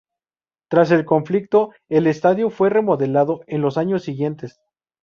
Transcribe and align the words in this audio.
Tras 0.67 0.89
el 0.89 1.05
conflicto, 1.05 1.73
el 1.87 2.07
estadio 2.07 2.49
fue 2.49 2.71
remodelado 2.71 3.41
en 3.45 3.61
los 3.61 3.77
años 3.77 4.01
siguientes. 4.01 4.59